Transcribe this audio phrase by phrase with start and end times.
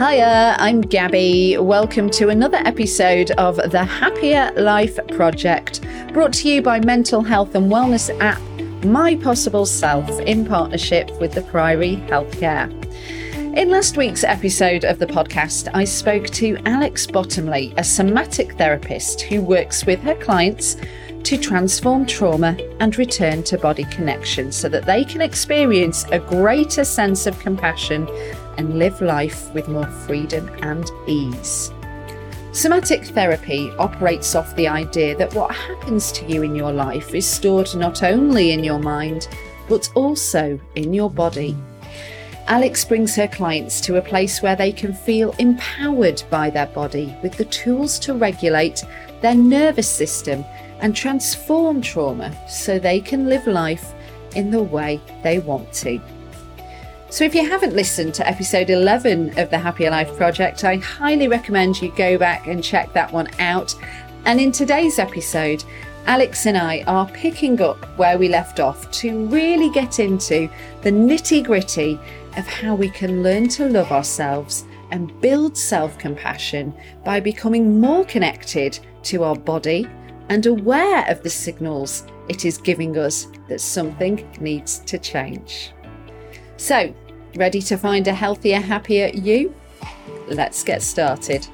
[0.00, 1.58] Hiya, I'm Gabby.
[1.58, 5.84] Welcome to another episode of the Happier Life Project,
[6.14, 8.40] brought to you by mental health and wellness app
[8.82, 12.70] My Possible Self in partnership with the Priory Healthcare.
[13.54, 19.20] In last week's episode of the podcast, I spoke to Alex Bottomley, a somatic therapist
[19.20, 20.78] who works with her clients
[21.24, 26.84] to transform trauma and return to body connection so that they can experience a greater
[26.84, 28.08] sense of compassion
[28.60, 31.72] and live life with more freedom and ease.
[32.52, 37.26] Somatic therapy operates off the idea that what happens to you in your life is
[37.26, 39.28] stored not only in your mind,
[39.66, 41.56] but also in your body.
[42.48, 47.16] Alex brings her clients to a place where they can feel empowered by their body
[47.22, 48.84] with the tools to regulate
[49.22, 50.44] their nervous system
[50.80, 53.94] and transform trauma so they can live life
[54.36, 55.98] in the way they want to.
[57.10, 61.26] So, if you haven't listened to episode 11 of the Happier Life Project, I highly
[61.26, 63.74] recommend you go back and check that one out.
[64.26, 65.64] And in today's episode,
[66.06, 70.48] Alex and I are picking up where we left off to really get into
[70.82, 71.98] the nitty gritty
[72.36, 76.72] of how we can learn to love ourselves and build self compassion
[77.04, 79.84] by becoming more connected to our body
[80.28, 85.72] and aware of the signals it is giving us that something needs to change.
[86.60, 86.94] So,
[87.36, 89.54] ready to find a healthier, happier you?
[90.28, 91.48] Let's get started.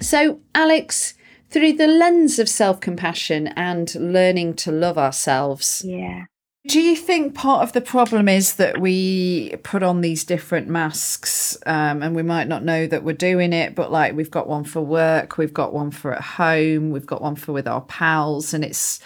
[0.00, 1.12] So, Alex,
[1.50, 5.84] through the lens of self compassion and learning to love ourselves.
[5.84, 6.24] Yeah.
[6.68, 11.56] Do you think part of the problem is that we put on these different masks
[11.64, 14.64] um, and we might not know that we're doing it, but like we've got one
[14.64, 18.52] for work, we've got one for at home, we've got one for with our pals,
[18.52, 19.00] and it's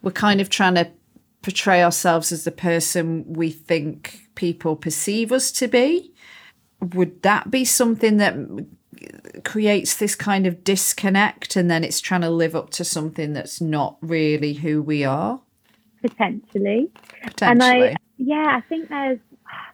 [0.00, 0.88] we're kind of trying to
[1.42, 6.14] portray ourselves as the person we think people perceive us to be.
[6.80, 8.36] Would that be something that
[9.44, 13.60] creates this kind of disconnect and then it's trying to live up to something that's
[13.60, 15.40] not really who we are?
[16.10, 16.90] Potentially.
[17.22, 17.50] Potentially.
[17.50, 19.18] And I, yeah, I think there's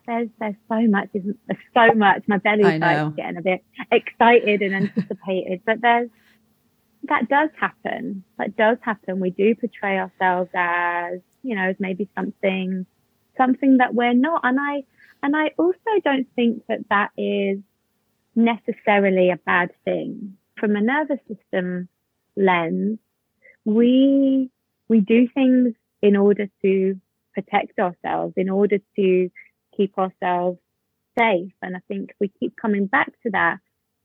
[0.06, 1.58] there's there's so much, isn't there?
[1.74, 2.22] So much.
[2.26, 6.10] My belly's like getting a bit excited and anticipated, but there's
[7.08, 8.24] that does happen.
[8.38, 9.20] That does happen.
[9.20, 12.86] We do portray ourselves as, you know, as maybe something,
[13.36, 14.40] something that we're not.
[14.44, 14.84] And I,
[15.22, 17.58] and I also don't think that that is
[18.34, 20.36] necessarily a bad thing.
[20.58, 21.88] From a nervous system
[22.36, 22.98] lens,
[23.64, 24.50] we,
[24.88, 25.74] we do things
[26.04, 27.00] in order to
[27.32, 29.30] protect ourselves, in order to
[29.74, 30.58] keep ourselves
[31.18, 31.52] safe.
[31.62, 33.56] And I think we keep coming back to that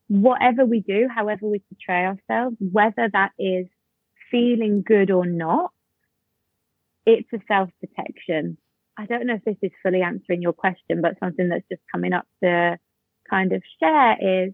[0.08, 3.68] whatever we do, however we portray ourselves, whether that is
[4.32, 5.72] feeling good or not,
[7.06, 8.58] it's a self protection.
[8.98, 12.14] I don't know if this is fully answering your question, but something that's just coming
[12.14, 12.78] up to
[13.30, 14.54] kind of share is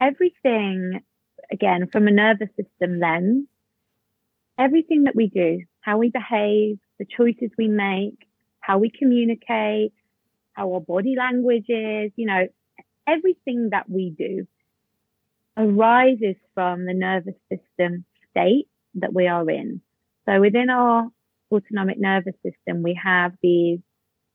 [0.00, 1.00] everything,
[1.52, 3.46] again, from a nervous system lens,
[4.58, 8.26] everything that we do, how we behave, the choices we make,
[8.60, 9.92] how we communicate,
[10.52, 12.48] how our body language is, you know,
[13.06, 14.46] everything that we do
[15.56, 19.80] arises from the nervous system state that we are in.
[20.26, 21.08] So within our
[21.52, 23.78] autonomic nervous system, we have these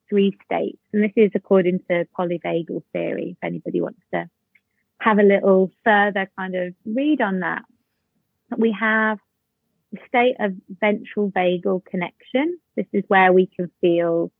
[0.10, 0.80] three states.
[0.94, 4.30] And this is according to polyvagal theory, if anybody wants to
[5.00, 7.64] have a little further kind of read on that.
[8.58, 9.18] We have
[9.92, 12.58] the state of ventral vagal connection.
[12.76, 14.32] This is where we can feel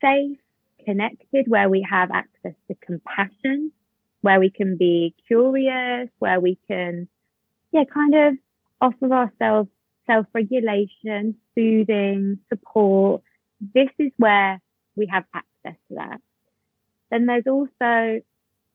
[0.00, 0.38] safe,
[0.84, 3.72] connected, where we have access to compassion,
[4.20, 7.08] where we can be curious, where we can,
[7.72, 8.34] yeah, kind of
[8.80, 9.70] offer ourselves
[10.06, 13.22] self regulation, soothing, support.
[13.74, 14.60] This is where
[14.96, 16.20] we have access to that.
[17.10, 18.20] Then there's also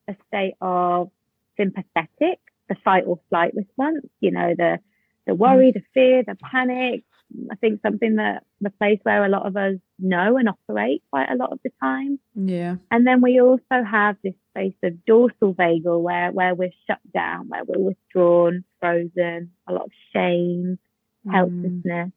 [0.08, 1.12] a state of
[1.58, 4.80] sympathetic, the fight or flight response, you know, the,
[5.28, 7.04] the worry, the fear, the panic.
[7.52, 11.30] I think something that the place where a lot of us know and operate quite
[11.30, 12.20] a lot of the time.
[12.34, 12.78] Yeah.
[12.90, 17.50] And then we also have this space of dorsal vagal where, where we're shut down,
[17.50, 20.80] where we're withdrawn, frozen, a lot of shame,
[21.28, 21.32] mm.
[21.32, 22.12] helplessness.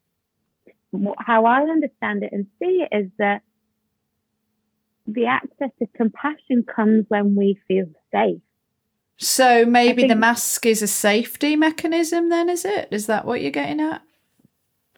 [1.17, 3.41] How I understand it and see it is that
[5.07, 8.41] the access to compassion comes when we feel safe.
[9.21, 12.87] So maybe the mask is a safety mechanism then, is it?
[12.89, 14.01] Is that what you're getting at?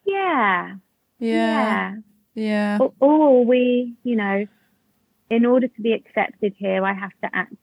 [0.05, 0.75] Yeah.
[1.19, 1.95] Yeah.
[2.33, 2.77] Yeah.
[2.79, 4.47] Or, or we, you know,
[5.29, 7.53] in order to be accepted here, I have to act,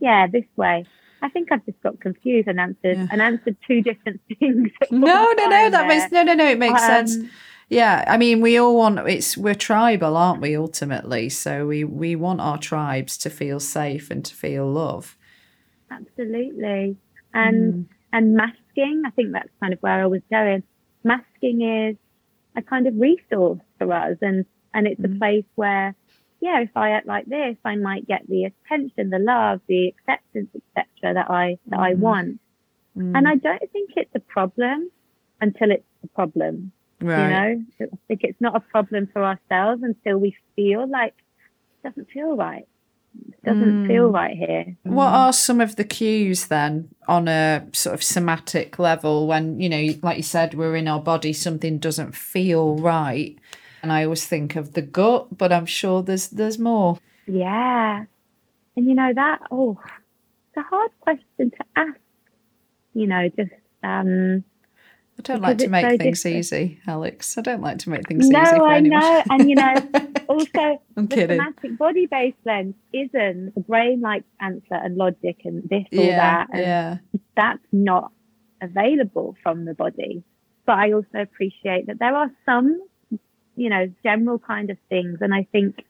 [0.00, 0.84] yeah, this way.
[1.22, 3.06] I think I've just got confused and answered yeah.
[3.10, 4.70] and answered two different things.
[4.90, 6.46] No, no, no, that makes no, no, no.
[6.46, 7.30] It makes um, sense.
[7.70, 8.04] yeah.
[8.06, 10.56] I mean, we all want it's we're tribal, aren't we?
[10.56, 15.16] Ultimately, so we we want our tribes to feel safe and to feel love.
[15.92, 16.96] Absolutely,
[17.34, 17.86] and mm.
[18.12, 19.02] and masking.
[19.06, 20.62] I think that's kind of where I was going.
[21.04, 21.96] Masking is
[22.56, 24.44] a kind of resource for us, and
[24.74, 25.14] and it's mm.
[25.14, 25.94] a place where
[26.40, 30.50] yeah, if I act like this, I might get the attention, the love, the acceptance,
[30.76, 31.14] etc.
[31.14, 31.90] that I that mm.
[31.90, 32.40] I want.
[32.96, 33.16] Mm.
[33.16, 34.90] And I don't think it's a problem
[35.40, 36.72] until it's a problem.
[37.00, 37.24] Right.
[37.24, 41.14] You know, I think it's not a problem for ourselves until we feel like
[41.84, 42.66] it doesn't feel right.
[43.14, 43.86] It doesn't mm.
[43.88, 44.76] feel right here.
[44.84, 45.12] What mm.
[45.12, 49.94] are some of the cues then on a sort of somatic level when, you know,
[50.02, 53.36] like you said, we're in our body, something doesn't feel right?
[53.82, 56.98] And I always think of the gut, but I'm sure there's there's more.
[57.26, 58.04] Yeah.
[58.76, 59.78] And you know that oh
[60.48, 61.98] it's a hard question to ask.
[62.94, 63.50] You know, just
[63.82, 64.44] um
[65.30, 66.38] I don't like to make so things different.
[66.38, 67.38] easy, Alex.
[67.38, 69.00] I don't like to make things no, easy for I anyone.
[69.00, 69.22] know.
[69.30, 69.74] And you know,
[70.28, 71.38] also I'm the kidding.
[71.38, 76.48] somatic body based lens isn't the brain like answer and logic and this or that.
[76.52, 76.98] And yeah.
[77.36, 78.12] that's not
[78.60, 80.24] available from the body.
[80.64, 82.80] But I also appreciate that there are some
[83.56, 85.18] you know, general kind of things.
[85.20, 85.84] And I think,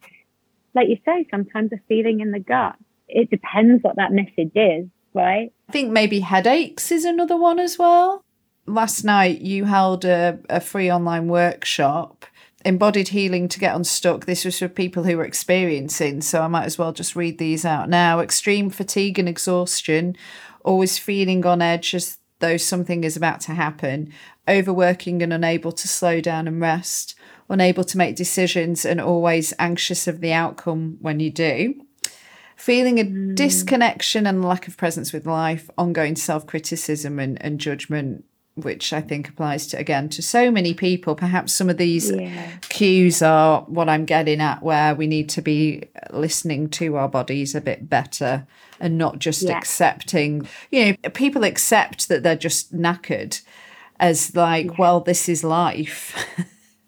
[0.74, 2.76] like you say, sometimes a feeling in the gut,
[3.08, 5.52] it depends what that message is, right?
[5.68, 8.24] I think maybe headaches is another one as well.
[8.66, 12.26] Last night, you held a, a free online workshop
[12.64, 14.24] embodied healing to get unstuck.
[14.24, 17.64] This was for people who were experiencing, so I might as well just read these
[17.64, 18.20] out now.
[18.20, 20.16] Extreme fatigue and exhaustion,
[20.64, 24.12] always feeling on edge as though something is about to happen,
[24.48, 27.14] overworking and unable to slow down and rest,
[27.48, 31.74] unable to make decisions, and always anxious of the outcome when you do.
[32.56, 33.34] Feeling a mm.
[33.34, 39.00] disconnection and lack of presence with life, ongoing self criticism and, and judgment, which I
[39.00, 41.14] think applies to again to so many people.
[41.14, 42.50] Perhaps some of these yeah.
[42.68, 47.54] cues are what I'm getting at, where we need to be listening to our bodies
[47.54, 48.46] a bit better
[48.78, 49.56] and not just yeah.
[49.56, 50.46] accepting.
[50.70, 53.40] You know, people accept that they're just knackered
[53.98, 54.76] as like, yeah.
[54.78, 56.26] well, this is life.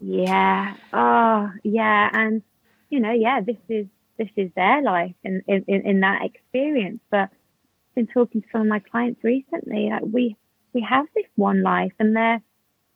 [0.01, 0.75] Yeah.
[0.93, 2.11] Oh, yeah.
[2.13, 2.43] And
[2.91, 3.87] you know, yeah, this is
[4.19, 7.01] this is their life in in, in that experience.
[7.11, 9.89] But I've been talking to some of my clients recently.
[9.91, 10.37] Like we
[10.75, 12.43] we have this one life, and there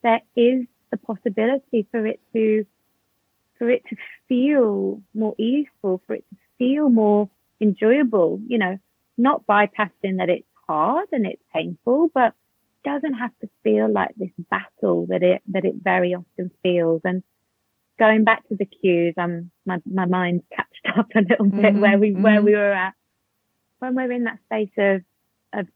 [0.03, 2.67] there is the possibility for it to
[3.59, 3.97] for it to
[4.29, 7.31] feel more easeful, for it to feel more
[7.61, 8.41] enjoyable.
[8.47, 8.79] You know,
[9.17, 12.35] not bypassing that it's hard and it's painful, but
[12.85, 17.01] doesn't have to feel like this battle that it that it very often feels.
[17.05, 17.23] And
[17.99, 21.81] going back to the cues, um, my my mind's catched up a little bit mm-hmm,
[21.81, 22.23] where we mm-hmm.
[22.23, 22.95] where we were at
[23.79, 25.03] when we're in that space of
[25.53, 25.67] of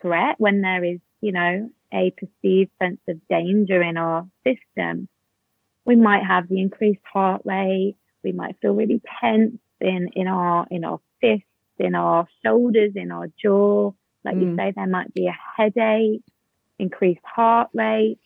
[0.00, 5.08] threat, when there is you know a perceived sense of danger in our system,
[5.84, 7.96] we might have the increased heart rate.
[8.22, 11.46] We might feel really tense in in our in our fists,
[11.78, 13.90] in our shoulders, in our jaw.
[14.24, 14.42] Like mm.
[14.42, 16.22] you say, there might be a headache
[16.78, 18.18] increased heart rate,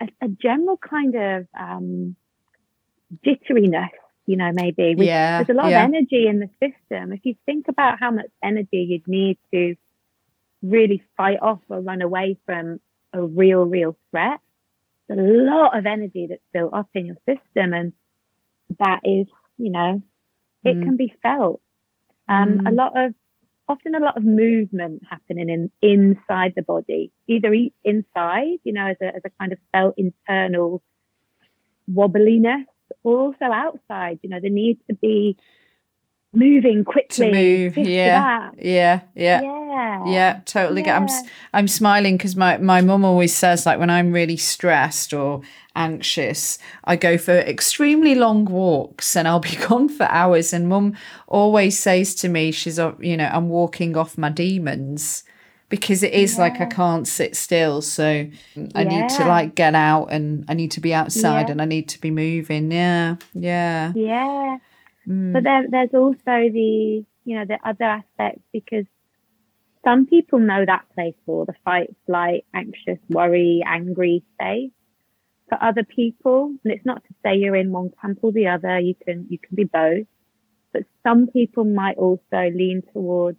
[0.00, 2.16] a, a general kind of um,
[3.26, 3.90] jitteriness,
[4.26, 4.94] you know, maybe.
[4.96, 5.84] We, yeah, there's a lot yeah.
[5.84, 7.12] of energy in the system.
[7.12, 9.74] If you think about how much energy you'd need to
[10.62, 12.80] really fight off or run away from
[13.12, 14.40] a real, real threat,
[15.08, 17.72] there's a lot of energy that's built up in your system.
[17.72, 17.92] And
[18.78, 19.26] that is,
[19.58, 20.02] you know,
[20.64, 20.84] it mm.
[20.84, 21.60] can be felt.
[22.28, 22.68] Um, mm.
[22.68, 23.14] A lot of
[23.68, 28.96] often a lot of movement happening in inside the body, either inside, you know, as
[29.00, 30.82] a, as a kind of felt internal
[31.90, 32.64] wobbliness,
[33.04, 35.36] or also outside, you know, the need to be
[36.32, 40.96] moving quickly to move yeah yeah yeah yeah yeah totally yeah.
[40.96, 41.08] i'm
[41.52, 45.40] i'm smiling because my my mum always says like when i'm really stressed or
[45.74, 50.96] anxious i go for extremely long walks and i'll be gone for hours and mum
[51.26, 55.24] always says to me she's you know i'm walking off my demons
[55.68, 56.40] because it is yeah.
[56.40, 57.80] like I can't sit still.
[57.80, 58.82] So I yeah.
[58.82, 61.52] need to like get out and I need to be outside yeah.
[61.52, 62.72] and I need to be moving.
[62.72, 63.16] Yeah.
[63.34, 63.92] Yeah.
[63.94, 64.58] Yeah.
[65.10, 65.32] Mm.
[65.32, 68.84] But there, there's also the, you know, the other aspects because
[69.84, 74.72] some people know that place for the fight, flight, anxious, worry, angry state.
[75.48, 78.78] For other people, and it's not to say you're in one camp or the other,
[78.78, 80.06] you can, you can be both.
[80.72, 83.38] But some people might also lean towards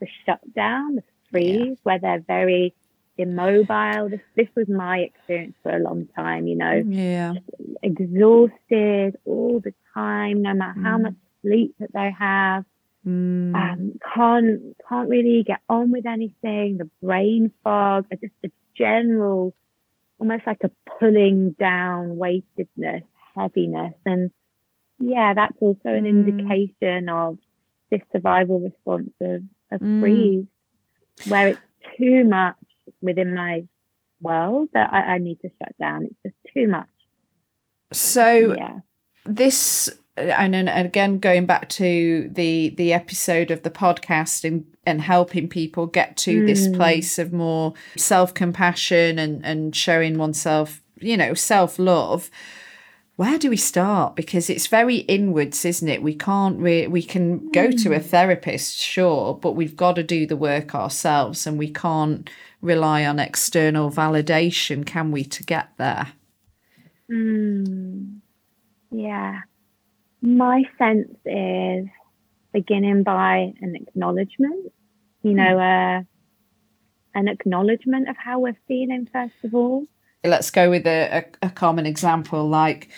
[0.00, 1.74] the shutdown, the freeze, yeah.
[1.82, 2.76] where they're very
[3.16, 4.08] immobile.
[4.08, 6.82] This this was my experience for a long time, you know.
[6.86, 7.34] Yeah.
[7.82, 10.84] Exhausted all the time, no matter mm.
[10.84, 12.64] how much sleep that they have.
[13.06, 13.54] Mm.
[13.54, 16.78] Um, can't can't really get on with anything.
[16.78, 19.54] The brain fog, just the general
[20.18, 23.94] almost like a pulling down, weightedness, heaviness.
[24.04, 24.30] And
[24.98, 26.08] yeah, that's also an mm.
[26.08, 27.38] indication of
[27.90, 30.00] this survival response of, of mm.
[30.00, 30.46] freeze,
[31.28, 31.60] where it's
[31.96, 32.56] too much
[33.00, 33.64] within my
[34.20, 36.04] world that I, I need to shut down.
[36.04, 36.88] It's just too much.
[37.92, 38.80] So yeah.
[39.24, 45.00] This and then again going back to the the episode of the podcast and and
[45.00, 46.46] helping people get to mm.
[46.46, 52.30] this place of more self-compassion and and showing oneself you know self-love
[53.16, 57.50] where do we start because it's very inwards isn't it we can't re- we can
[57.50, 58.04] go to a mm.
[58.04, 63.18] therapist sure but we've got to do the work ourselves and we can't rely on
[63.18, 66.08] external validation can we to get there
[67.10, 68.17] mm.
[68.90, 69.40] Yeah
[70.20, 71.86] my sense is
[72.52, 74.72] beginning by an acknowledgement,
[75.22, 76.00] you know, mm.
[76.00, 76.04] uh,
[77.14, 79.84] an acknowledgement of how we're feeling, first of all.
[80.24, 82.88] Let's go with a, a, a common example like,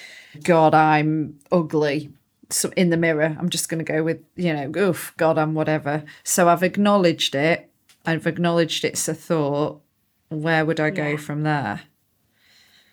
[0.43, 2.11] God, I'm ugly.
[2.49, 5.55] So in the mirror, I'm just going to go with, you know, oof, God, I'm
[5.55, 6.05] whatever.
[6.25, 7.71] So I've acknowledged it.
[8.07, 9.83] I've acknowledged it's a thought.
[10.31, 10.91] Where would I yeah.
[10.91, 11.83] go from there?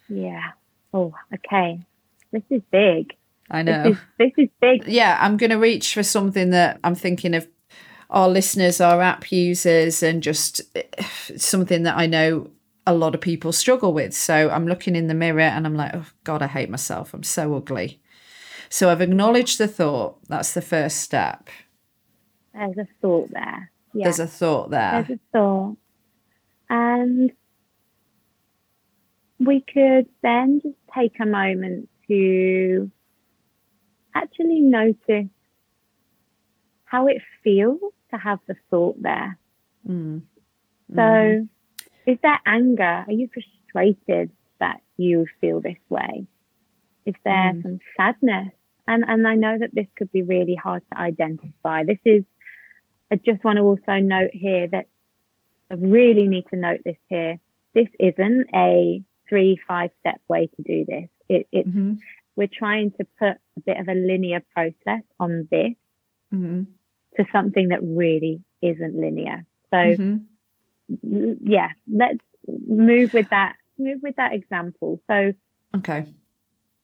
[0.09, 0.43] Yeah.
[0.93, 1.79] Oh, okay.
[2.37, 3.13] This is big.
[3.49, 3.83] I know.
[3.83, 4.87] This is, this is big.
[4.87, 7.47] Yeah, I'm going to reach for something that I'm thinking of
[8.11, 10.83] our listeners, our app users, and just eh,
[11.35, 12.51] something that I know
[12.85, 14.13] a lot of people struggle with.
[14.13, 17.13] So I'm looking in the mirror and I'm like, oh, God, I hate myself.
[17.13, 17.99] I'm so ugly.
[18.69, 20.19] So I've acknowledged the thought.
[20.27, 21.49] That's the first step.
[22.53, 23.71] There's a thought there.
[23.93, 24.03] Yeah.
[24.03, 25.03] There's a thought there.
[25.07, 25.77] There's a thought.
[26.69, 27.31] And
[29.39, 32.91] we could then just take a moment to
[34.15, 35.29] actually notice
[36.85, 37.79] how it feels
[38.11, 39.37] to have the thought there.
[39.87, 40.21] Mm.
[40.93, 41.49] So, mm.
[42.05, 43.05] is there anger?
[43.07, 46.25] Are you frustrated that you feel this way?
[47.05, 47.61] Is there mm.
[47.61, 48.53] some sadness?
[48.87, 51.83] And and I know that this could be really hard to identify.
[51.83, 52.23] This is.
[53.09, 54.87] I just want to also note here that
[55.71, 57.39] I really need to note this here.
[57.73, 61.09] This isn't a three five step way to do this.
[61.29, 61.93] It, it's mm-hmm
[62.37, 65.73] we're trying to put a bit of a linear process on this
[66.33, 66.63] mm-hmm.
[67.17, 69.43] to something that really isn't linear.
[69.71, 71.33] So, mm-hmm.
[71.41, 73.55] yeah, let's move with that.
[73.79, 75.01] Move with that example.
[75.07, 75.33] So,
[75.75, 76.05] okay,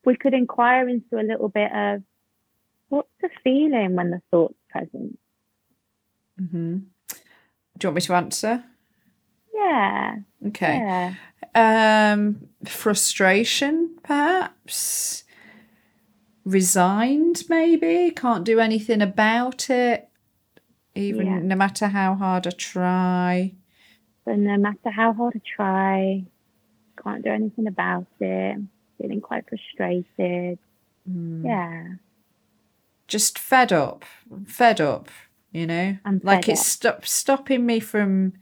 [0.03, 2.03] we could inquire into a little bit of
[2.89, 5.17] what's the feeling when the thought's present.
[6.41, 6.77] Mm-hmm.
[6.77, 7.17] Do
[7.81, 8.63] you want me to answer?
[9.53, 10.15] Yeah.
[10.47, 10.77] Okay.
[10.77, 11.13] Yeah.
[11.55, 15.23] Um, frustration, perhaps
[16.45, 20.09] resigned, maybe, can't do anything about it,
[20.95, 21.39] even yeah.
[21.39, 23.53] no matter how hard I try.
[24.25, 26.23] So, no matter how hard I try,
[27.01, 28.57] can't do anything about it,
[28.99, 30.59] feeling quite frustrated.
[31.09, 31.45] Mm.
[31.45, 31.83] Yeah.
[33.07, 34.05] Just fed up,
[34.45, 35.09] fed up,
[35.51, 35.97] you know?
[36.23, 38.33] like it's stop, stopping me from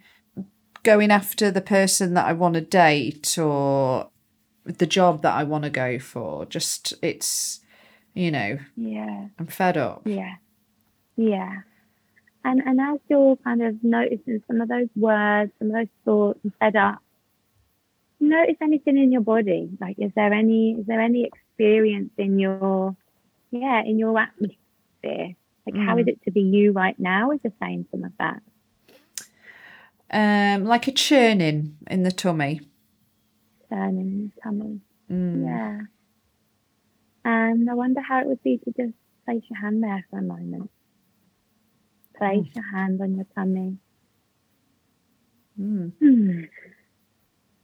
[0.84, 4.10] going after the person that I want to date or
[4.64, 6.46] the job that I want to go for.
[6.46, 7.62] Just, it's
[8.14, 8.58] you know.
[8.76, 9.28] Yeah.
[9.40, 10.02] I'm fed up.
[10.06, 10.36] Yeah.
[11.16, 11.60] Yeah.
[12.44, 16.40] And and as you're kind of noticing some of those words, some of those thoughts
[16.44, 17.00] and fed up,
[18.20, 19.70] notice anything in your body.
[19.80, 22.96] Like is there any is there any experience in your
[23.52, 25.36] yeah, in your atmosphere?
[25.66, 25.86] Like mm.
[25.86, 26.10] how is mm.
[26.10, 27.32] it to be you right now?
[27.32, 28.42] Is the same some of that?
[30.12, 32.62] Um, like a churning in the tummy.
[33.70, 34.82] Churning in the tummy.
[35.10, 35.46] Mm.
[35.46, 35.82] Yeah.
[37.24, 38.94] And I wonder how it would be to just
[39.26, 40.70] place your hand there for a moment.
[42.18, 42.56] Place mm.
[42.56, 43.78] your hand on your tummy.
[45.60, 45.92] Mm.
[46.00, 46.42] Hmm.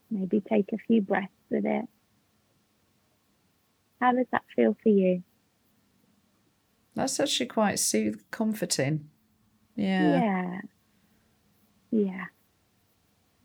[0.10, 1.86] Maybe take a few breaths with it.
[4.00, 5.24] How does that feel for you?
[6.96, 9.10] That's actually quite soothing, comforting.
[9.76, 10.22] Yeah.
[10.22, 10.62] Yeah.
[11.92, 12.26] Yeah.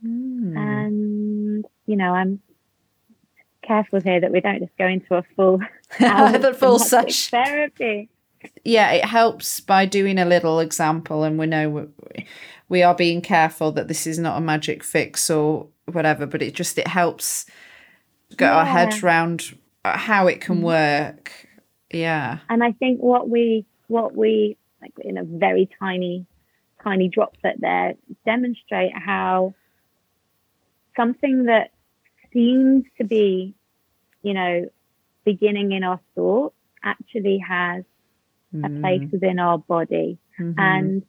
[0.05, 0.57] Mm.
[0.57, 2.41] And, you know, I'm
[3.63, 5.59] careful here that we don't just go into a full
[5.99, 8.09] the full session therapy.
[8.65, 11.89] Yeah, it helps by doing a little example, and we know
[12.69, 16.55] we are being careful that this is not a magic fix or whatever, but it
[16.55, 17.47] just it helps
[18.37, 18.57] get yeah.
[18.57, 20.63] our heads around how it can mm.
[20.63, 21.49] work.
[21.91, 26.27] Yeah, and I think what we what we like in a very tiny
[26.83, 27.95] tiny droplet there
[28.25, 29.55] demonstrate how
[30.97, 31.71] something that
[32.33, 33.55] seems to be,
[34.23, 34.67] you know,
[35.25, 37.85] beginning in our thoughts actually has
[38.55, 38.65] mm.
[38.65, 40.19] a place within our body.
[40.41, 40.59] Mm-hmm.
[40.59, 41.03] And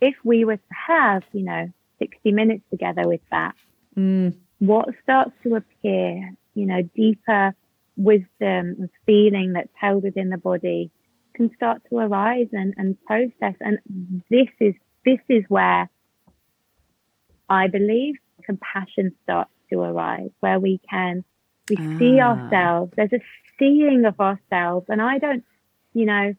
[0.00, 3.54] if we were to have, you know, 60 minutes together with that,
[3.96, 4.34] mm.
[4.58, 7.54] what starts to appear, you know, deeper
[7.96, 10.90] wisdom and feeling that's held within the body
[11.34, 13.54] can start to arise and, and process.
[13.60, 13.78] And
[14.30, 15.88] this is this is where
[17.48, 18.16] I believe
[18.48, 21.24] compassion starts to arise, where we can
[21.68, 21.98] we ah.
[21.98, 22.92] see ourselves.
[22.96, 23.20] There's a
[23.58, 25.44] seeing of ourselves, and I don't,
[25.92, 26.34] you know,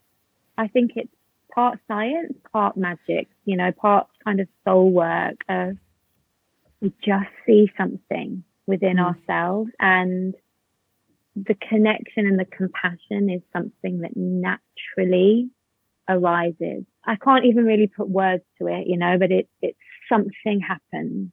[0.58, 1.14] I think it's
[1.54, 3.28] part science, part magic.
[3.46, 5.38] You know, part kind of soul work.
[5.48, 5.78] Of
[6.82, 9.06] we just see something within mm.
[9.06, 10.34] ourselves, and
[11.36, 15.50] the connection and the compassion is something that naturally
[16.08, 16.84] arises.
[17.06, 19.78] I can't even really put words to it, you know, but it, it's
[20.10, 21.32] something happens.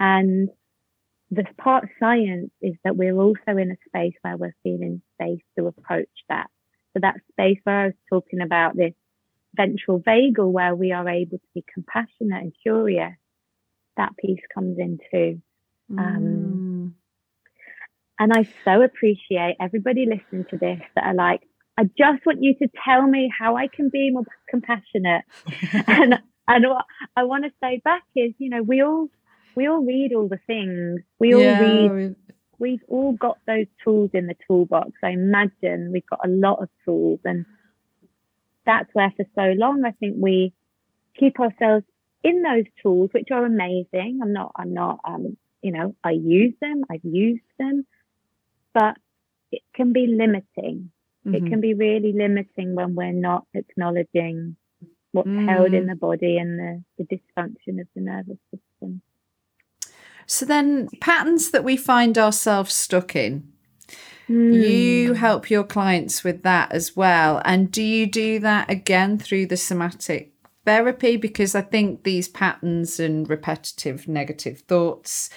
[0.00, 0.48] And
[1.30, 5.66] the part science is that we're also in a space where we're feeling safe to
[5.66, 6.46] approach that.
[6.92, 8.94] So that space where I was talking about this
[9.54, 13.14] ventral vagal where we are able to be compassionate and curious,
[13.96, 15.42] that piece comes in too.
[15.90, 16.92] Um, mm.
[18.18, 21.42] and I so appreciate everybody listening to this that are like,
[21.78, 25.24] I just want you to tell me how I can be more compassionate.
[25.86, 29.08] and and what I want to say back is, you know, we all
[29.58, 31.00] we all read all the things.
[31.18, 32.14] We all yeah, read.
[32.60, 34.92] We've all got those tools in the toolbox.
[35.02, 37.44] I imagine we've got a lot of tools, and
[38.64, 40.52] that's where for so long I think we
[41.18, 41.84] keep ourselves
[42.22, 44.20] in those tools, which are amazing.
[44.22, 44.52] I'm not.
[44.54, 45.00] I'm not.
[45.04, 46.84] Um, you know, I use them.
[46.88, 47.84] I've used them,
[48.72, 48.96] but
[49.50, 50.92] it can be limiting.
[51.26, 51.34] Mm-hmm.
[51.34, 54.54] It can be really limiting when we're not acknowledging
[55.10, 55.48] what's mm.
[55.48, 55.88] held in mm.
[55.88, 59.02] the body and the, the dysfunction of the nervous system.
[60.28, 63.50] So then, patterns that we find ourselves stuck in.
[64.28, 64.62] Mm.
[64.62, 67.40] You help your clients with that as well.
[67.46, 70.32] And do you do that again through the somatic
[70.66, 71.16] therapy?
[71.16, 75.30] Because I think these patterns and repetitive negative thoughts,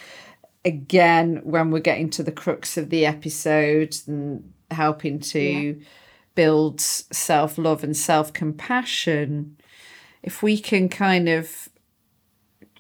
[0.66, 5.86] again, when we're getting to the crux of the episode and helping to yeah.
[6.36, 9.56] build self love and self compassion,
[10.22, 11.70] if we can kind of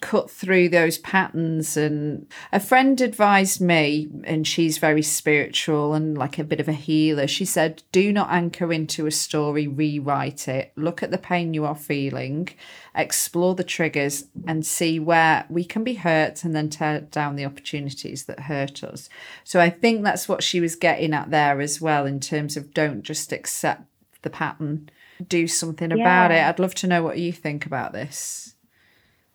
[0.02, 1.78] cut through those patterns.
[1.78, 6.74] And a friend advised me and she's very spiritual and like a bit of a
[6.74, 7.28] healer.
[7.28, 10.74] She said do not anchor into a story rewrite it.
[10.76, 12.50] Look at the pain you are feeling
[12.94, 17.46] explore the triggers and see where we can be hurt and then tear down the
[17.46, 19.08] opportunities that hurt us.
[19.46, 22.74] So i think that's what she was getting at there as well in terms of
[22.74, 23.84] don't just accept
[24.24, 24.90] the pattern.
[25.26, 25.98] Do something yeah.
[25.98, 26.44] about it.
[26.44, 28.56] I'd love to know what you think about this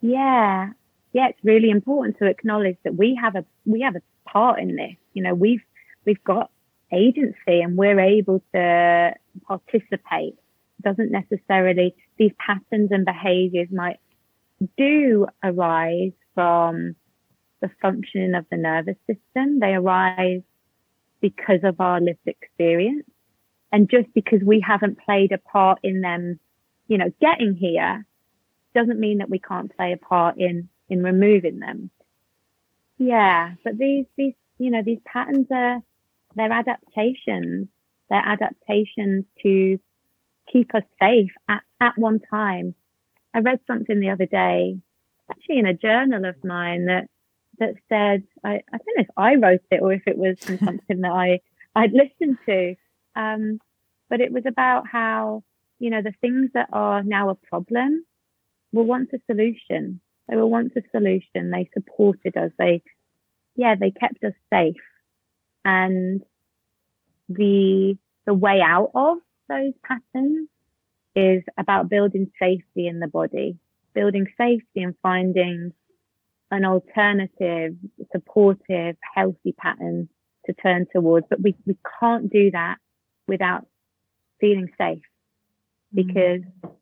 [0.08, 0.70] yeah,
[1.12, 4.76] yeah, it's really important to acknowledge that we have a we have a part in
[4.76, 4.96] this.
[5.12, 5.62] You know, we've
[6.04, 6.50] we've got
[6.92, 9.14] agency and we're able to
[9.46, 10.34] participate.
[10.82, 13.98] Doesn't necessarily these patterns and behaviors might
[14.76, 16.96] do arise from
[17.60, 19.60] the functioning of the nervous system.
[19.60, 20.42] They arise
[21.20, 23.06] because of our lived experience.
[23.72, 26.38] And just because we haven't played a part in them,
[26.88, 28.06] you know, getting here
[28.76, 31.90] doesn't mean that we can't play a part in in removing them.
[32.98, 35.80] Yeah, but these these you know these patterns are
[36.34, 37.68] they're adaptations.
[38.10, 39.80] They're adaptations to
[40.52, 42.74] keep us safe at, at one time.
[43.34, 44.78] I read something the other day,
[45.30, 47.08] actually in a journal of mine that
[47.58, 51.00] that said I, I don't know if I wrote it or if it was something
[51.00, 51.40] that I
[51.74, 52.76] I'd listened to.
[53.16, 53.58] Um,
[54.10, 55.42] but it was about how,
[55.78, 58.04] you know, the things that are now a problem
[58.72, 60.00] were once a solution.
[60.28, 61.50] They were once a solution.
[61.50, 62.50] They supported us.
[62.58, 62.82] They,
[63.54, 64.74] yeah, they kept us safe.
[65.64, 66.22] And
[67.28, 70.48] the, the way out of those patterns
[71.14, 73.58] is about building safety in the body,
[73.94, 75.72] building safety and finding
[76.50, 77.74] an alternative,
[78.12, 80.08] supportive, healthy pattern
[80.46, 81.26] to turn towards.
[81.28, 82.76] But we, we can't do that
[83.26, 83.66] without
[84.40, 85.02] feeling safe
[85.94, 85.94] mm.
[85.94, 86.72] because mm.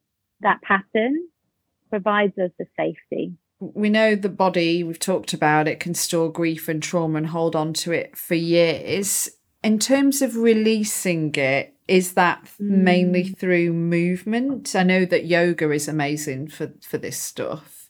[0.41, 1.17] that pattern
[1.95, 3.35] provides us the safety.
[3.61, 7.55] We know the body, we've talked about it, can store grief and trauma and hold
[7.55, 9.31] on to it for years.
[9.63, 12.69] In terms of releasing it, is that mm.
[12.69, 14.75] mainly through movement?
[14.75, 17.89] I know that yoga is amazing for, for this stuff.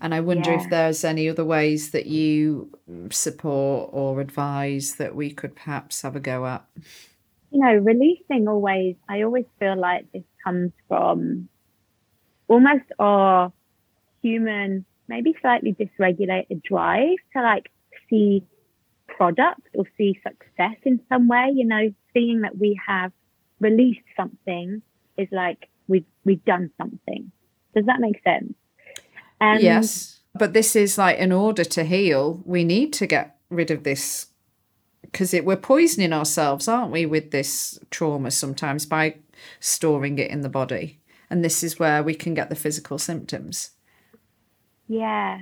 [0.00, 0.60] And I wonder yeah.
[0.60, 2.76] if there's any other ways that you
[3.10, 6.64] support or advise that we could perhaps have a go at.
[7.52, 11.48] You know, releasing always, I always feel like this comes from
[12.48, 13.52] almost our
[14.22, 17.70] human, maybe slightly dysregulated drive to like
[18.08, 18.44] see
[19.06, 23.12] product or see success in some way, you know, seeing that we have
[23.60, 24.82] released something
[25.16, 27.30] is like we've we've done something.
[27.74, 28.54] Does that make sense?
[29.40, 30.20] yes.
[30.36, 34.26] But this is like in order to heal, we need to get rid of this
[35.02, 39.16] because we're poisoning ourselves, aren't we, with this trauma sometimes by
[39.60, 41.00] storing it in the body.
[41.30, 43.70] And this is where we can get the physical symptoms.
[44.88, 45.38] Yeah.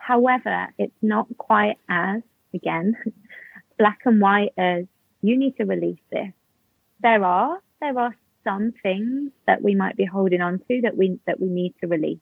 [0.00, 2.22] However, it's not quite as,
[2.54, 2.94] again,
[3.78, 4.84] black and white as
[5.22, 6.32] you need to release this.
[7.00, 11.18] There are, there are some things that we might be holding on to that we,
[11.26, 12.20] that we need to release.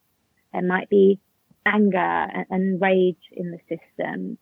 [0.52, 1.18] There might be
[1.66, 4.38] anger and, and rage in the system.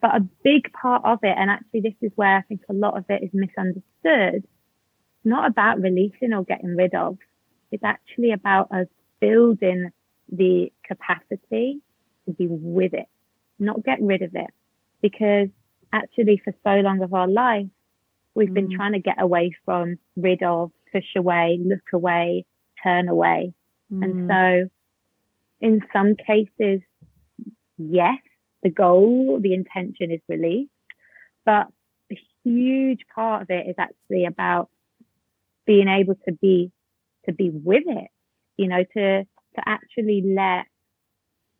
[0.00, 2.96] But a big part of it, and actually this is where I think a lot
[2.96, 4.46] of it is misunderstood,
[5.24, 7.18] not about releasing or getting rid of.
[7.70, 8.86] It's actually about us
[9.20, 9.90] building
[10.30, 11.80] the capacity
[12.26, 13.08] to be with it,
[13.58, 14.50] not get rid of it.
[15.00, 15.48] Because
[15.92, 17.66] actually for so long of our life,
[18.34, 18.54] we've mm.
[18.54, 22.44] been trying to get away from, rid of, push away, look away,
[22.82, 23.52] turn away.
[23.92, 24.04] Mm.
[24.04, 24.70] And so
[25.60, 26.80] in some cases,
[27.76, 28.18] yes,
[28.62, 30.68] the goal, the intention is release,
[31.44, 31.68] but
[32.10, 34.68] a huge part of it is actually about
[35.68, 36.72] being able to be
[37.26, 38.08] to be with it,
[38.56, 40.64] you know, to to actually let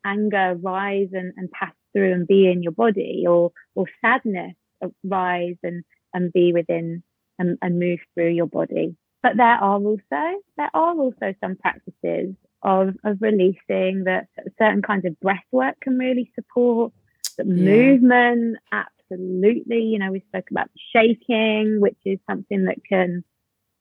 [0.05, 4.55] anger rise and, and pass through and be in your body or or sadness
[5.03, 7.03] rise and and be within
[7.37, 8.97] and, and move through your body.
[9.21, 15.05] But there are also there are also some practices of, of releasing that certain kinds
[15.05, 16.91] of breath work can really support
[17.37, 17.53] the yeah.
[17.53, 23.23] movement absolutely you know we spoke about shaking which is something that can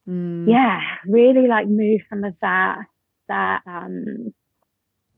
[0.09, 0.49] mm.
[0.49, 2.79] yeah really like move some of that
[3.29, 4.33] that um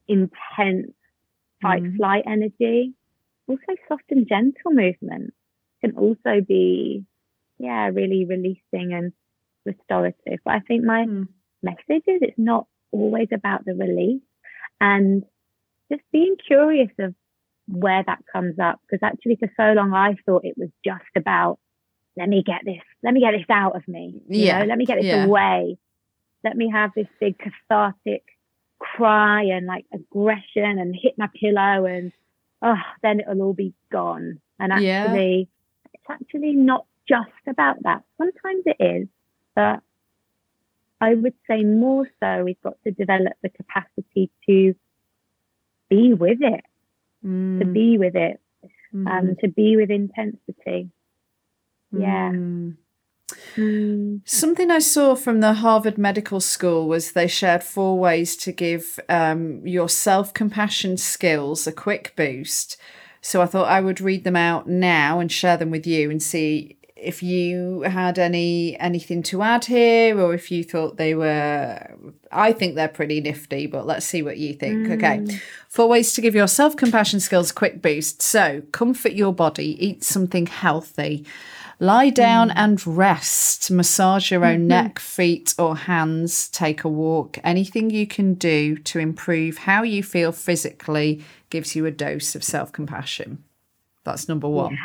[0.09, 0.93] intense
[1.63, 1.97] fight mm.
[1.97, 2.93] flight energy
[3.49, 5.33] also soft and gentle movement
[5.81, 7.05] can also be
[7.59, 9.13] yeah really releasing and
[9.65, 11.27] restorative but i think my mm.
[11.63, 14.23] message is it's not always about the release
[14.81, 15.23] and
[15.91, 17.15] just being curious of
[17.71, 18.81] where that comes up.
[18.83, 21.59] Because actually, for so long, I thought it was just about,
[22.17, 24.21] let me get this, let me get this out of me.
[24.29, 24.61] You yeah.
[24.61, 25.25] Know, let me get this yeah.
[25.25, 25.79] away.
[26.45, 28.25] Let me have this big cathartic
[28.79, 32.13] cry and like aggression and hit my pillow and,
[32.63, 34.41] oh, then it'll all be gone.
[34.59, 35.91] And actually, yeah.
[35.95, 38.03] it's actually not just about that.
[38.19, 39.09] Sometimes it is,
[39.55, 39.81] but
[41.01, 44.75] I would say more so we've got to develop the capacity to
[45.89, 46.65] be with it,
[47.25, 47.59] mm.
[47.59, 48.39] to be with it,
[48.95, 49.07] mm.
[49.09, 50.91] um, to be with intensity.
[51.93, 52.31] Yeah.
[52.31, 52.77] Mm.
[53.57, 54.21] mm.
[54.25, 59.01] Something I saw from the Harvard Medical School was they shared four ways to give
[59.09, 62.77] um, your self compassion skills a quick boost.
[63.23, 66.23] So I thought I would read them out now and share them with you and
[66.23, 71.97] see if you had any anything to add here or if you thought they were
[72.31, 74.93] i think they're pretty nifty but let's see what you think mm.
[74.93, 79.77] okay four ways to give your self-compassion skills a quick boost so comfort your body
[79.85, 81.25] eat something healthy
[81.81, 82.55] lie down mm.
[82.57, 84.69] and rest massage your own mm-hmm.
[84.69, 90.03] neck feet or hands take a walk anything you can do to improve how you
[90.03, 93.43] feel physically gives you a dose of self-compassion
[94.05, 94.79] that's number one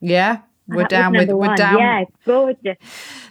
[0.00, 0.40] yeah?
[0.68, 1.78] We're down with we're down.
[1.78, 2.76] Yeah, gorgeous.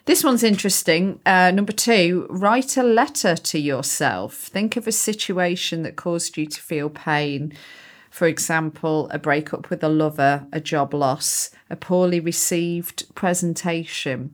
[0.06, 1.20] This one's interesting.
[1.24, 4.34] Uh, number two, write a letter to yourself.
[4.34, 7.54] Think of a situation that caused you to feel pain.
[8.18, 14.34] For example, a breakup with a lover, a job loss, a poorly received presentation.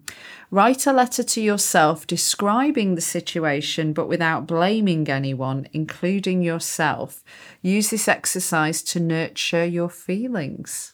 [0.50, 7.26] Write a letter to yourself describing the situation but without blaming anyone, including yourself.
[7.62, 10.94] Use this exercise to nurture your feelings.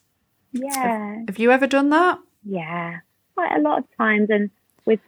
[0.52, 1.26] Yeah.
[1.28, 2.18] Have you ever done that?
[2.44, 3.02] Yeah,
[3.36, 4.50] quite a lot of times, and
[4.86, 5.00] with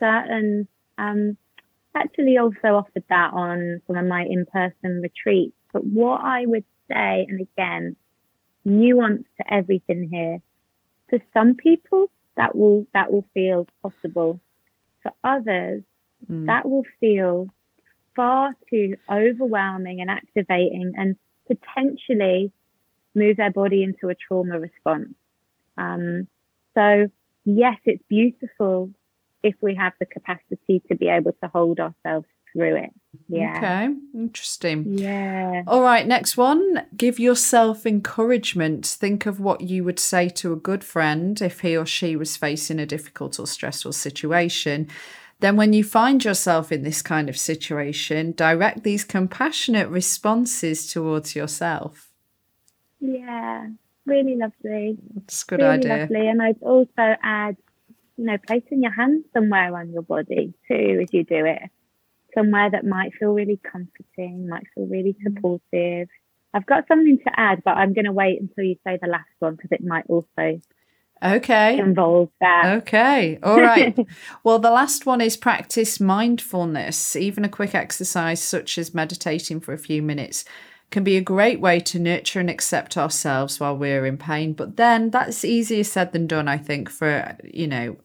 [0.00, 0.66] certain.
[0.98, 1.36] Um,
[1.94, 5.54] actually, also offered that on some of my in-person retreats.
[5.72, 7.96] But what I would say, and again,
[8.64, 10.38] nuance to everything here.
[11.10, 14.40] For some people, that will that will feel possible.
[15.02, 15.82] For others,
[16.30, 16.46] mm.
[16.46, 17.48] that will feel
[18.14, 22.52] far too overwhelming and activating, and potentially
[23.14, 25.14] move their body into a trauma response.
[25.76, 26.28] Um,
[26.74, 27.08] so
[27.44, 28.90] yes, it's beautiful
[29.42, 32.90] if we have the capacity to be able to hold ourselves through it.
[33.28, 33.56] Yeah.
[33.56, 33.94] Okay.
[34.14, 34.98] Interesting.
[34.98, 35.62] Yeah.
[35.66, 36.06] All right.
[36.06, 36.86] Next one.
[36.96, 38.86] Give yourself encouragement.
[38.86, 42.36] Think of what you would say to a good friend if he or she was
[42.36, 44.88] facing a difficult or stressful situation.
[45.40, 51.36] Then, when you find yourself in this kind of situation, direct these compassionate responses towards
[51.36, 52.10] yourself.
[53.00, 53.68] Yeah,
[54.04, 54.98] really lovely.
[55.16, 55.96] It's a good really idea.
[55.98, 56.28] Lovely.
[56.28, 57.56] And I'd also add,
[58.16, 61.62] you know, placing your hands somewhere on your body too as you do it.
[62.38, 65.34] Somewhere that might feel really comforting, might feel really mm.
[65.34, 66.08] supportive.
[66.54, 69.28] I've got something to add, but I'm going to wait until you say the last
[69.40, 70.60] one because it might also
[71.22, 72.78] okay involve that.
[72.78, 73.98] Okay, all right.
[74.44, 77.16] well, the last one is practice mindfulness.
[77.16, 80.44] Even a quick exercise such as meditating for a few minutes
[80.90, 84.54] can be a great way to nurture and accept ourselves while we're in pain.
[84.54, 87.96] But then that's easier said than done, I think, for, you know,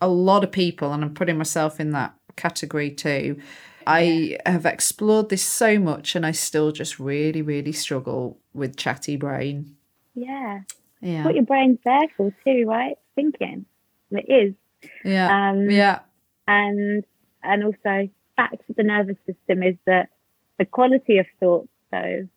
[0.00, 3.40] a lot of people, and I'm putting myself in that category too.
[3.86, 9.16] I have explored this so much and I still just really, really struggle with chatty
[9.16, 9.76] brain.
[10.14, 10.60] Yeah.
[11.00, 11.24] Yeah.
[11.24, 12.96] What your brain's there for too, right?
[13.14, 13.64] Thinking.
[14.10, 14.90] It is.
[15.04, 15.50] Yeah.
[15.50, 16.00] Um, yeah.
[16.46, 17.04] And
[17.42, 20.10] and also back to the nervous system is that
[20.58, 22.28] the quality of thought though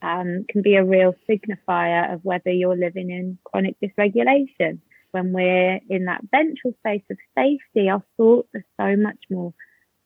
[0.00, 4.78] um, can be a real signifier of whether you're living in chronic dysregulation.
[5.10, 9.54] When we're in that ventral space of safety, our thoughts are so much more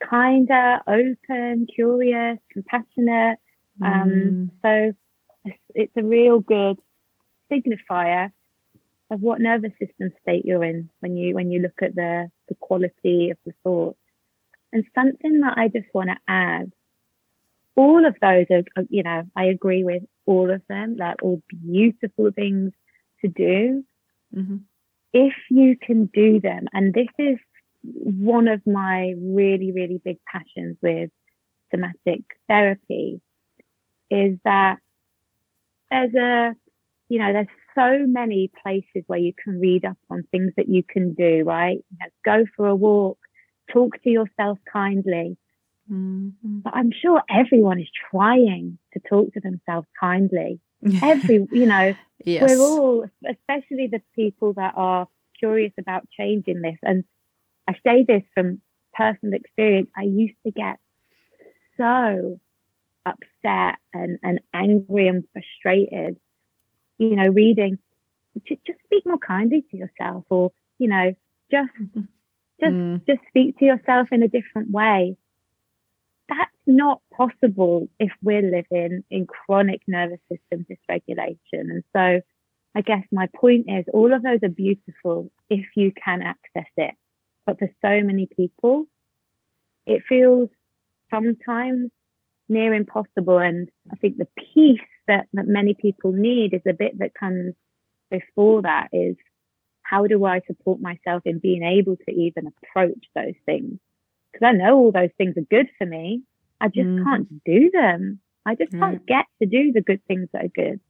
[0.08, 3.38] kinder, open, curious, compassionate.
[3.82, 4.50] Um, mm.
[4.62, 4.96] So
[5.44, 6.78] it's, it's a real good
[7.50, 8.30] signifier
[9.10, 12.54] of what nervous system state you're in when you when you look at the the
[12.54, 13.98] quality of the thoughts.
[14.72, 16.72] And something that I just want to add
[17.76, 20.96] all of those are, you know, I agree with all of them.
[20.96, 22.72] They're all beautiful things
[23.22, 23.84] to do.
[24.34, 24.56] Mm-hmm.
[25.12, 27.38] If you can do them, and this is
[27.82, 31.10] one of my really, really big passions with
[31.70, 33.20] somatic therapy,
[34.10, 34.78] is that
[35.90, 36.54] there's a,
[37.08, 40.82] you know, there's so many places where you can read up on things that you
[40.82, 41.78] can do, right?
[41.90, 43.18] You know, go for a walk,
[43.72, 45.36] talk to yourself kindly,
[45.90, 46.60] Mm-hmm.
[46.60, 50.60] But I'm sure everyone is trying to talk to themselves kindly.
[51.02, 52.50] Every, you know, yes.
[52.50, 56.76] we're all, especially the people that are curious about changing this.
[56.82, 57.04] And
[57.68, 58.60] I say this from
[58.94, 59.90] personal experience.
[59.96, 60.78] I used to get
[61.76, 62.40] so
[63.06, 66.16] upset and, and angry and frustrated,
[66.98, 67.78] you know, reading,
[68.46, 71.14] just speak more kindly to yourself or, you know,
[71.50, 71.70] just,
[72.60, 73.06] just, mm.
[73.06, 75.16] just speak to yourself in a different way
[76.32, 81.36] that's not possible if we're living in chronic nervous system dysregulation.
[81.52, 82.20] And so
[82.74, 86.94] I guess my point is all of those are beautiful if you can access it.
[87.46, 88.86] But for so many people,
[89.86, 90.48] it feels
[91.10, 91.90] sometimes
[92.48, 93.38] near impossible.
[93.38, 97.54] And I think the piece that, that many people need is a bit that comes
[98.10, 99.16] before that is
[99.82, 103.78] how do I support myself in being able to even approach those things?
[104.32, 106.22] Because I know all those things are good for me.
[106.60, 107.04] I just mm.
[107.04, 108.20] can't do them.
[108.46, 110.80] I just can't get to do the good things that are good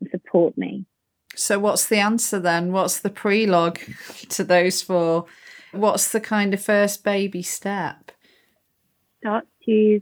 [0.00, 0.86] and support me.
[1.34, 2.72] So, what's the answer then?
[2.72, 3.78] What's the prelogue
[4.28, 5.26] to those four?
[5.72, 8.12] What's the kind of first baby step?
[9.20, 10.00] Start to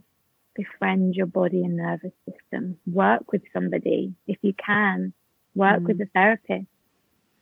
[0.55, 2.77] befriend your body and nervous system.
[2.87, 5.13] Work with somebody if you can.
[5.55, 5.87] Work mm.
[5.87, 6.67] with a therapist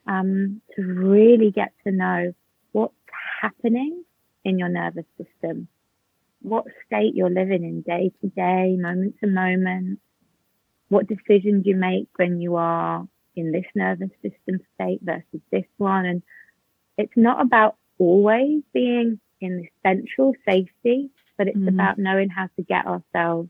[0.08, 2.34] um, to really get to know
[2.72, 2.94] what's
[3.42, 4.05] happening
[4.46, 5.68] in your nervous system,
[6.42, 10.00] what state you're living in day to day, moment to moment,
[10.88, 16.06] what decisions you make when you are in this nervous system state versus this one.
[16.06, 16.22] And
[16.98, 21.68] it's not about always being in this ventral safety, but it's mm-hmm.
[21.68, 23.50] about knowing how to get ourselves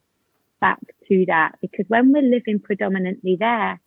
[0.62, 0.80] back
[1.10, 1.58] to that.
[1.62, 3.80] Because when we're living predominantly there,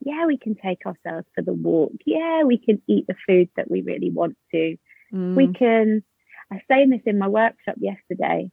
[0.00, 1.92] yeah, we can take ourselves for the walk.
[2.04, 4.76] Yeah, we can eat the food that we really want to.
[5.12, 5.36] Mm.
[5.36, 6.02] We can
[6.50, 8.50] I saying this in my workshop yesterday.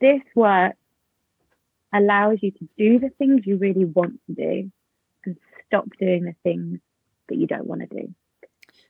[0.00, 0.74] This work
[1.92, 4.72] allows you to do the things you really want to do
[5.24, 5.36] and
[5.66, 6.80] stop doing the things
[7.28, 8.14] that you don't want to do.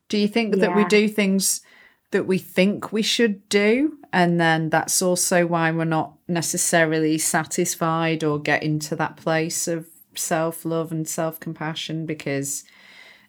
[0.08, 0.66] Do you think yeah.
[0.66, 1.62] that we do things
[2.10, 3.98] that we think we should do?
[4.12, 9.86] And then that's also why we're not necessarily satisfied or get into that place of
[10.14, 12.64] self love and self compassion because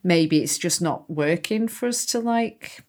[0.04, 2.84] maybe it's just not working for us to like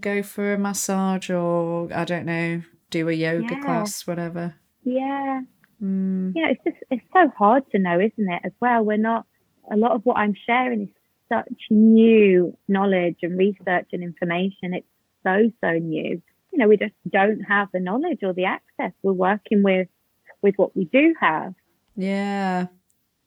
[0.00, 3.60] go for a massage or I don't know, do a yoga yeah.
[3.60, 4.54] class, whatever.
[4.84, 5.42] Yeah.
[5.82, 6.32] Mm.
[6.34, 8.42] Yeah, it's just it's so hard to know, isn't it?
[8.44, 9.26] As well, we're not
[9.70, 10.88] a lot of what I'm sharing is
[11.28, 14.74] such new knowledge and research and information.
[14.74, 14.86] It's
[15.22, 16.22] so so new.
[16.52, 18.92] You know, we just don't have the knowledge or the access.
[19.02, 19.88] We're working with
[20.42, 21.54] with what we do have.
[21.96, 22.66] Yeah.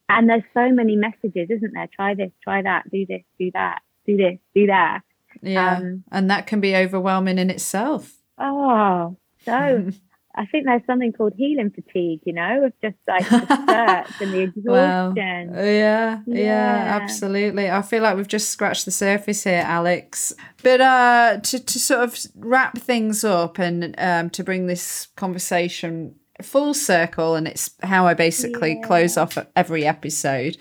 [0.10, 1.90] And there's so many messages, isn't there?
[1.94, 5.02] Try this, try that, do this, do that, do this, do that.
[5.48, 5.78] Yeah.
[5.78, 8.14] Um, and that can be overwhelming in itself.
[8.38, 9.90] Oh, so
[10.38, 14.34] I think there's something called healing fatigue, you know, of just like the search and
[14.34, 14.64] the exhaustion.
[14.66, 17.72] Well, yeah, yeah, yeah, absolutely.
[17.72, 20.34] I feel like we've just scratched the surface here, Alex.
[20.62, 26.14] But uh, to, to sort of wrap things up and um, to bring this conversation
[26.44, 28.86] full circle, and it's how I basically yeah.
[28.86, 30.56] close off every episode.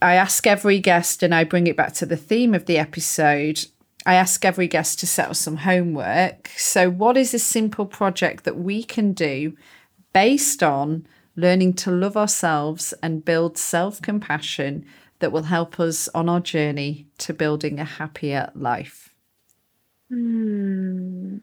[0.00, 3.66] I ask every guest, and I bring it back to the theme of the episode.
[4.04, 6.50] I ask every guest to set settle some homework.
[6.56, 9.56] So, what is a simple project that we can do
[10.12, 14.84] based on learning to love ourselves and build self compassion
[15.20, 19.14] that will help us on our journey to building a happier life?
[20.08, 21.38] Hmm,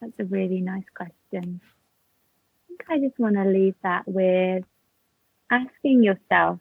[0.00, 1.60] that's a really nice question.
[1.62, 4.64] I think I just want to leave that with
[5.50, 6.60] asking yourself,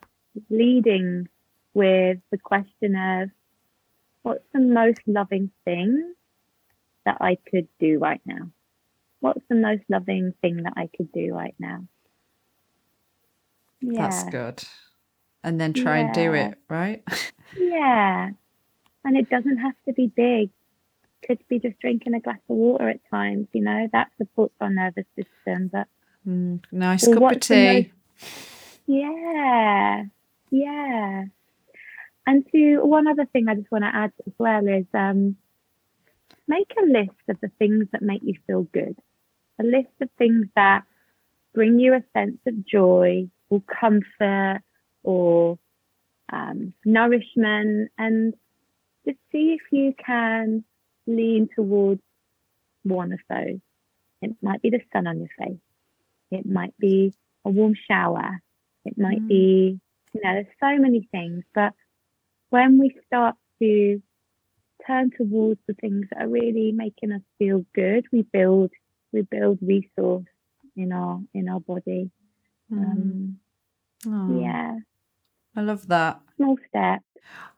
[0.49, 1.29] leading
[1.73, 3.29] with the question of
[4.23, 6.13] what's the most loving thing
[7.05, 8.49] that I could do right now?
[9.19, 11.85] What's the most loving thing that I could do right now?
[13.81, 14.09] Yeah.
[14.09, 14.63] That's good
[15.43, 16.05] and then try yeah.
[16.05, 17.03] and do it, right?
[17.57, 18.29] yeah.
[19.05, 20.49] And it doesn't have to be big.
[21.25, 24.69] Could be just drinking a glass of water at times, you know, that supports our
[24.69, 25.69] nervous system.
[25.71, 25.87] But
[26.27, 27.91] mm, nice well, cup of tea.
[28.17, 28.29] Most...
[28.87, 30.03] Yeah.
[30.49, 31.23] Yeah.
[32.29, 35.35] And to one other thing I just want to add as well is um,
[36.47, 38.95] make a list of the things that make you feel good.
[39.59, 40.83] A list of things that
[41.55, 44.61] bring you a sense of joy or comfort
[45.01, 45.57] or
[46.31, 48.35] um, nourishment and
[49.07, 50.63] just see if you can
[51.07, 52.03] lean towards
[52.83, 53.57] one of those.
[54.21, 55.57] It might be the sun on your face.
[56.29, 57.11] It might be
[57.43, 58.39] a warm shower.
[58.85, 59.27] It might mm.
[59.29, 59.79] be,
[60.13, 61.43] you know, there's so many things.
[61.55, 61.73] But
[62.49, 64.01] when we start to
[64.85, 68.71] turn towards the things that are really making us feel good, we build
[69.11, 70.25] we build resource
[70.75, 72.11] in our in our body.
[72.71, 73.35] Mm.
[74.05, 74.77] Um, yeah.
[75.55, 76.21] I love that.
[76.37, 77.01] Small step.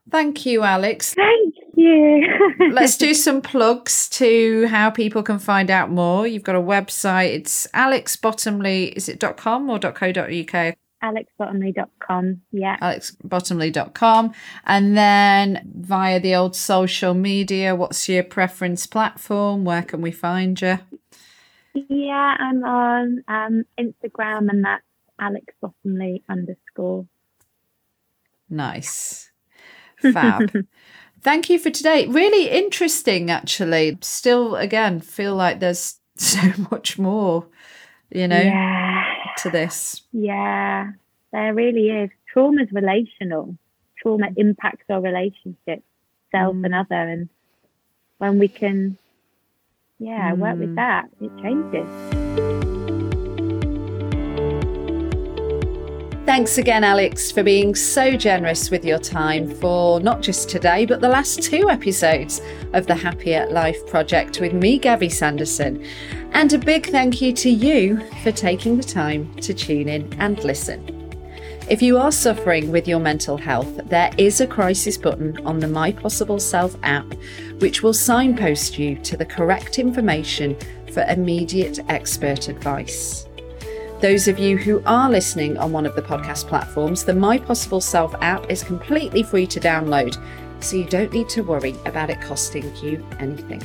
[0.09, 1.13] Thank you, Alex.
[1.13, 2.25] Thank you.
[2.71, 6.25] Let's do some plugs to how people can find out more.
[6.25, 7.33] You've got a website.
[7.35, 10.75] It's alexbottomley, is it .com or .co.uk?
[11.03, 12.77] alexbottomley.com, yeah.
[12.81, 14.33] alexbottomley.com.
[14.65, 19.65] And then via the old social media, what's your preference platform?
[19.65, 20.79] Where can we find you?
[21.73, 24.83] Yeah, I'm on um, Instagram and that's
[25.19, 27.05] alexbottomley underscore.
[28.49, 29.31] Nice.
[30.01, 30.51] Fab.
[31.21, 32.07] Thank you for today.
[32.07, 33.97] Really interesting, actually.
[34.01, 37.45] Still, again, feel like there's so much more,
[38.09, 39.10] you know, yeah.
[39.37, 40.01] To this.
[40.11, 40.91] Yeah,
[41.31, 42.09] there really is.
[42.31, 43.57] Trauma is relational.
[44.01, 45.83] Trauma impacts our relationships,
[46.31, 46.65] self mm.
[46.65, 46.95] and other.
[46.95, 47.29] And
[48.17, 48.97] when we can,
[49.99, 50.37] yeah, mm.
[50.37, 50.75] work with mm.
[50.75, 52.70] that, it changes.
[56.25, 61.01] Thanks again, Alex, for being so generous with your time for not just today, but
[61.01, 62.41] the last two episodes
[62.73, 65.83] of the Happier Life Project with me, Gabby Sanderson.
[66.31, 70.41] And a big thank you to you for taking the time to tune in and
[70.43, 71.11] listen.
[71.67, 75.67] If you are suffering with your mental health, there is a crisis button on the
[75.67, 77.11] My Possible Self app,
[77.59, 80.55] which will signpost you to the correct information
[80.93, 83.27] for immediate expert advice.
[84.01, 87.79] Those of you who are listening on one of the podcast platforms, the My Possible
[87.79, 90.17] Self app is completely free to download,
[90.59, 93.61] so you don't need to worry about it costing you anything.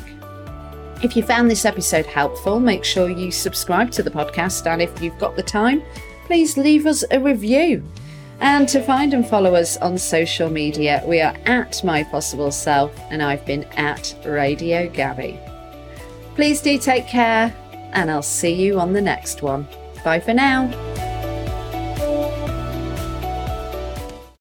[1.02, 5.00] If you found this episode helpful, make sure you subscribe to the podcast, and if
[5.00, 5.82] you've got the time,
[6.26, 7.82] please leave us a review.
[8.40, 12.94] And to find and follow us on social media, we are at My Possible Self,
[13.10, 15.40] and I've been at Radio Gabby.
[16.34, 17.56] Please do take care,
[17.94, 19.66] and I'll see you on the next one.
[20.06, 20.95] Bye for now.